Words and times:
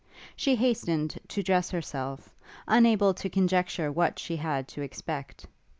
She 0.35 0.55
hastened 0.55 1.19
to 1.27 1.43
dress 1.43 1.69
herself, 1.69 2.33
unable 2.67 3.13
to 3.13 3.29
conjecture 3.29 3.91
what 3.91 4.17
she 4.17 4.35
had 4.37 4.67
to 4.69 4.81
expect. 4.81 5.45